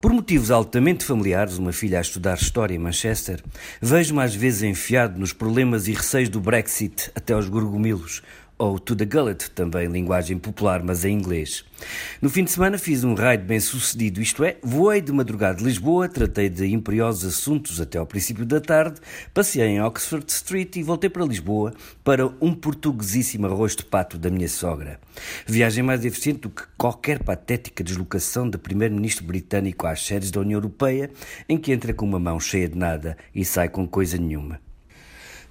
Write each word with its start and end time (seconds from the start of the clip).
Por 0.00 0.12
motivos 0.12 0.52
altamente 0.52 1.04
familiares, 1.04 1.58
uma 1.58 1.72
filha 1.72 1.98
a 1.98 2.00
estudar 2.00 2.36
História 2.36 2.72
em 2.72 2.78
Manchester, 2.78 3.42
vejo-me 3.82 4.22
às 4.22 4.32
vezes 4.32 4.62
enfiado 4.62 5.18
nos 5.18 5.32
problemas 5.32 5.88
e 5.88 5.92
receios 5.92 6.28
do 6.28 6.38
Brexit 6.38 7.10
até 7.16 7.32
aos 7.32 7.48
gorgomilos, 7.48 8.22
ou 8.58 8.78
to 8.78 8.96
the 8.96 9.04
gullet, 9.04 9.50
também 9.52 9.86
linguagem 9.86 10.36
popular, 10.36 10.82
mas 10.82 11.04
em 11.04 11.12
inglês. 11.12 11.64
No 12.20 12.28
fim 12.28 12.42
de 12.42 12.50
semana 12.50 12.76
fiz 12.76 13.04
um 13.04 13.14
raid 13.14 13.44
bem 13.44 13.60
sucedido, 13.60 14.20
isto 14.20 14.42
é, 14.42 14.56
voei 14.62 15.00
de 15.00 15.12
madrugada 15.12 15.58
de 15.58 15.64
Lisboa, 15.64 16.08
tratei 16.08 16.48
de 16.48 16.66
imperiosos 16.66 17.24
assuntos 17.24 17.80
até 17.80 17.98
ao 17.98 18.06
princípio 18.06 18.44
da 18.44 18.60
tarde, 18.60 19.00
passei 19.32 19.62
em 19.62 19.80
Oxford 19.80 20.30
Street 20.30 20.74
e 20.76 20.82
voltei 20.82 21.08
para 21.08 21.24
Lisboa 21.24 21.72
para 22.02 22.26
um 22.40 22.52
portuguesíssimo 22.52 23.46
arroz 23.46 23.76
de 23.76 23.84
pato 23.84 24.18
da 24.18 24.28
minha 24.28 24.48
sogra. 24.48 24.98
Viagem 25.46 25.84
mais 25.84 26.04
eficiente 26.04 26.40
do 26.40 26.50
que 26.50 26.64
qualquer 26.76 27.22
patética 27.22 27.84
deslocação 27.84 28.50
de 28.50 28.58
primeiro-ministro 28.58 29.24
britânico 29.24 29.86
às 29.86 30.04
sedes 30.04 30.32
da 30.32 30.40
União 30.40 30.58
Europeia, 30.58 31.10
em 31.48 31.56
que 31.56 31.72
entra 31.72 31.94
com 31.94 32.04
uma 32.04 32.18
mão 32.18 32.40
cheia 32.40 32.68
de 32.68 32.76
nada 32.76 33.16
e 33.32 33.44
sai 33.44 33.68
com 33.68 33.86
coisa 33.86 34.18
nenhuma. 34.18 34.67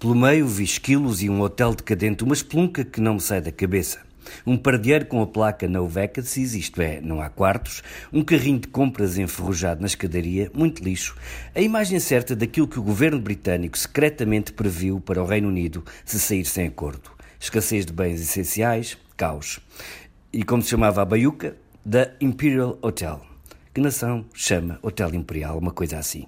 Pelo 0.00 0.14
meio 0.14 0.46
vi 0.46 0.64
esquilos 0.64 1.20
e 1.20 1.28
um 1.28 1.42
hotel 1.42 1.74
decadente, 1.74 2.24
uma 2.24 2.32
espelunca 2.32 2.82
que 2.82 3.02
não 3.02 3.14
me 3.14 3.20
sai 3.20 3.42
da 3.42 3.52
cabeça. 3.52 4.00
Um 4.46 4.56
pardieiro 4.56 5.04
com 5.04 5.20
a 5.20 5.26
placa 5.26 5.68
No 5.68 5.86
Vacancies, 5.86 6.54
isto 6.54 6.80
é, 6.80 7.02
não 7.02 7.20
há 7.20 7.28
quartos, 7.28 7.82
um 8.10 8.24
carrinho 8.24 8.60
de 8.60 8.68
compras 8.68 9.18
enferrujado 9.18 9.82
na 9.82 9.86
escadaria, 9.86 10.50
muito 10.54 10.82
lixo, 10.82 11.14
a 11.54 11.60
imagem 11.60 12.00
certa 12.00 12.34
daquilo 12.34 12.66
que 12.66 12.78
o 12.78 12.82
governo 12.82 13.20
britânico 13.20 13.76
secretamente 13.76 14.54
previu 14.54 15.00
para 15.00 15.22
o 15.22 15.26
Reino 15.26 15.48
Unido 15.48 15.84
se 16.02 16.18
sair 16.18 16.46
sem 16.46 16.68
acordo. 16.68 17.10
Escassez 17.38 17.84
de 17.84 17.92
bens 17.92 18.22
essenciais, 18.22 18.96
caos. 19.18 19.60
E 20.32 20.42
como 20.44 20.62
se 20.62 20.70
chamava 20.70 21.02
a 21.02 21.04
baiuca? 21.04 21.58
Da 21.84 22.10
Imperial 22.22 22.78
Hotel. 22.80 23.20
Que 23.74 23.82
nação 23.82 24.24
chama 24.32 24.78
Hotel 24.80 25.14
Imperial, 25.14 25.58
uma 25.58 25.72
coisa 25.72 25.98
assim. 25.98 26.26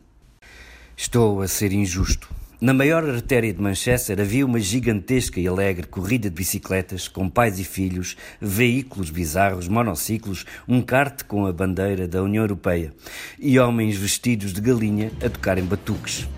Estou 0.94 1.40
a 1.40 1.48
ser 1.48 1.72
injusto. 1.72 2.41
Na 2.62 2.72
maior 2.72 3.02
artéria 3.10 3.52
de 3.52 3.60
Manchester 3.60 4.20
havia 4.20 4.46
uma 4.46 4.60
gigantesca 4.60 5.40
e 5.40 5.48
alegre 5.48 5.84
corrida 5.84 6.30
de 6.30 6.36
bicicletas 6.36 7.08
com 7.08 7.28
pais 7.28 7.58
e 7.58 7.64
filhos, 7.64 8.16
veículos 8.40 9.10
bizarros, 9.10 9.66
monociclos, 9.66 10.46
um 10.68 10.80
kart 10.80 11.24
com 11.24 11.44
a 11.44 11.52
bandeira 11.52 12.06
da 12.06 12.22
União 12.22 12.44
Europeia 12.44 12.94
e 13.36 13.58
homens 13.58 13.96
vestidos 13.96 14.52
de 14.52 14.60
galinha 14.60 15.10
a 15.20 15.28
tocarem 15.28 15.64
batuques. 15.64 16.28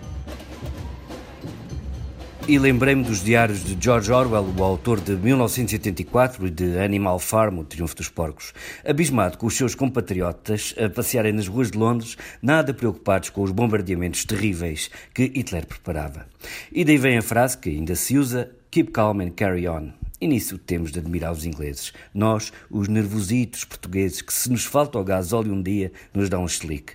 E 2.47 2.59
lembrei-me 2.59 3.03
dos 3.03 3.25
diários 3.25 3.65
de 3.65 3.75
George 3.83 4.13
Orwell, 4.13 4.45
o 4.45 4.63
autor 4.63 5.01
de 5.01 5.13
1984 5.13 6.47
e 6.47 6.51
de 6.51 6.79
Animal 6.79 7.19
Farm, 7.19 7.59
o 7.59 7.65
Triunfo 7.65 7.97
dos 7.97 8.11
Porcos, 8.11 8.53
abismado 8.85 9.39
com 9.39 9.47
os 9.47 9.57
seus 9.57 9.75
compatriotas 9.75 10.75
a 10.79 10.91
passearem 10.91 11.33
nas 11.33 11.49
ruas 11.49 11.71
de 11.71 11.79
Londres, 11.79 12.19
nada 12.43 12.75
preocupados 12.75 13.31
com 13.31 13.43
os 13.43 13.51
bombardeamentos 13.51 14.27
terríveis 14.27 14.91
que 15.15 15.33
Hitler 15.35 15.67
preparava. 15.67 16.27
E 16.71 16.85
daí 16.85 16.99
vem 16.99 17.17
a 17.17 17.23
frase 17.23 17.57
que 17.57 17.71
ainda 17.71 17.95
se 17.95 18.19
usa: 18.19 18.51
Keep 18.71 18.93
calm 18.93 19.23
and 19.23 19.31
carry 19.31 19.67
on. 19.67 19.93
E 20.21 20.27
nisso 20.27 20.59
temos 20.59 20.93
de 20.93 20.99
admirar 20.99 21.33
os 21.33 21.47
ingleses. 21.47 21.95
Nós, 22.13 22.53
os 22.71 22.89
nervositos 22.89 23.65
portugueses, 23.65 24.21
que 24.21 24.35
se 24.35 24.51
nos 24.51 24.67
falta 24.67 24.99
o 24.99 25.05
gasóleo 25.05 25.55
um 25.55 25.63
dia, 25.63 25.91
nos 26.13 26.29
dão 26.29 26.43
um 26.43 26.47
slick. 26.47 26.93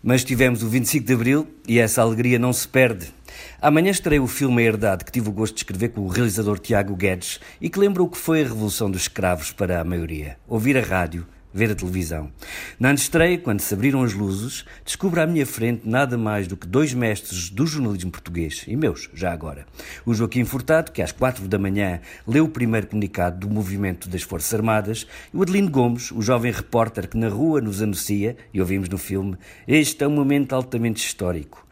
Mas 0.00 0.22
tivemos 0.22 0.62
o 0.62 0.68
25 0.68 1.06
de 1.06 1.12
Abril 1.12 1.48
e 1.66 1.80
essa 1.80 2.02
alegria 2.02 2.38
não 2.38 2.52
se 2.52 2.68
perde. 2.68 3.12
Amanhã 3.60 3.90
estarei 3.90 4.18
o 4.18 4.26
filme 4.26 4.62
A 4.62 4.66
Herdade, 4.66 5.04
que 5.04 5.12
tive 5.12 5.28
o 5.28 5.32
gosto 5.32 5.54
de 5.54 5.60
escrever 5.60 5.88
com 5.88 6.02
o 6.02 6.08
realizador 6.08 6.58
Tiago 6.58 6.94
Guedes 6.94 7.40
e 7.60 7.70
que 7.70 7.78
lembra 7.78 8.02
o 8.02 8.08
que 8.08 8.18
foi 8.18 8.42
a 8.42 8.44
revolução 8.44 8.90
dos 8.90 9.02
escravos 9.02 9.52
para 9.52 9.80
a 9.80 9.84
maioria. 9.84 10.36
Ouvir 10.48 10.76
a 10.76 10.82
rádio, 10.82 11.26
ver 11.54 11.70
a 11.70 11.74
televisão. 11.74 12.32
Na 12.80 12.92
estreia, 12.92 13.38
quando 13.38 13.60
se 13.60 13.72
abriram 13.72 14.02
as 14.02 14.12
luzes, 14.12 14.64
descubro 14.84 15.20
à 15.22 15.26
minha 15.26 15.46
frente 15.46 15.88
nada 15.88 16.18
mais 16.18 16.48
do 16.48 16.56
que 16.56 16.66
dois 16.66 16.92
mestres 16.92 17.48
do 17.48 17.64
jornalismo 17.64 18.10
português, 18.10 18.64
e 18.66 18.74
meus, 18.74 19.08
já 19.14 19.32
agora. 19.32 19.64
O 20.04 20.12
Joaquim 20.12 20.44
Furtado, 20.44 20.90
que 20.90 21.00
às 21.00 21.12
quatro 21.12 21.46
da 21.46 21.56
manhã 21.56 22.00
leu 22.26 22.46
o 22.46 22.48
primeiro 22.48 22.88
comunicado 22.88 23.46
do 23.46 23.54
movimento 23.54 24.08
das 24.08 24.22
Forças 24.22 24.52
Armadas, 24.52 25.06
e 25.32 25.36
o 25.36 25.42
Adelino 25.42 25.70
Gomes, 25.70 26.10
o 26.10 26.20
jovem 26.20 26.50
repórter 26.50 27.08
que 27.08 27.16
na 27.16 27.28
rua 27.28 27.60
nos 27.60 27.80
anuncia, 27.80 28.36
e 28.52 28.60
ouvimos 28.60 28.88
no 28.88 28.98
filme, 28.98 29.36
este 29.68 30.02
é 30.02 30.08
um 30.08 30.10
momento 30.10 30.54
altamente 30.54 31.06
histórico. 31.06 31.64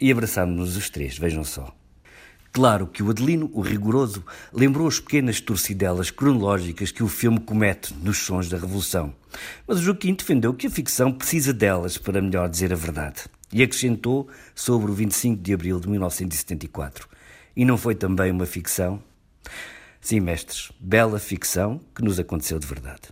E 0.00 0.10
abraçámos-nos 0.10 0.76
os 0.76 0.88
três, 0.88 1.18
vejam 1.18 1.44
só. 1.44 1.74
Claro 2.52 2.88
que 2.88 3.02
o 3.02 3.10
Adelino, 3.10 3.48
o 3.52 3.60
rigoroso, 3.60 4.24
lembrou 4.52 4.88
as 4.88 4.98
pequenas 4.98 5.40
torcidelas 5.40 6.10
cronológicas 6.10 6.90
que 6.90 7.02
o 7.02 7.08
filme 7.08 7.38
comete 7.38 7.94
nos 7.94 8.18
sons 8.18 8.48
da 8.48 8.56
Revolução. 8.56 9.14
Mas 9.68 9.78
o 9.78 9.82
Joaquim 9.82 10.14
defendeu 10.14 10.52
que 10.52 10.66
a 10.66 10.70
ficção 10.70 11.12
precisa 11.12 11.52
delas 11.52 11.96
para 11.96 12.20
melhor 12.20 12.48
dizer 12.48 12.72
a 12.72 12.76
verdade. 12.76 13.26
E 13.52 13.62
acrescentou 13.62 14.28
sobre 14.54 14.90
o 14.90 14.94
25 14.94 15.40
de 15.40 15.52
abril 15.52 15.78
de 15.78 15.88
1974. 15.88 17.08
E 17.54 17.64
não 17.64 17.76
foi 17.76 17.94
também 17.94 18.32
uma 18.32 18.46
ficção? 18.46 19.00
Sim, 20.00 20.20
mestres, 20.20 20.72
bela 20.80 21.18
ficção 21.18 21.80
que 21.94 22.02
nos 22.02 22.18
aconteceu 22.18 22.58
de 22.58 22.66
verdade. 22.66 23.10